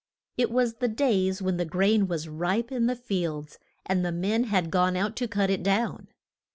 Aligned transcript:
It 0.35 0.49
was 0.49 0.77
the 0.77 0.87
days 0.87 1.43
when 1.43 1.57
the 1.57 1.63
grain 1.63 2.07
was 2.07 2.27
ripe 2.27 2.71
in 2.71 2.87
the 2.87 2.95
fields, 2.95 3.59
and 3.85 4.03
the 4.03 4.11
men 4.11 4.45
had 4.45 4.71
gone 4.71 4.97
out 4.97 5.15
to 5.17 5.27
cut 5.27 5.51
it 5.51 5.61
down. 5.61 6.07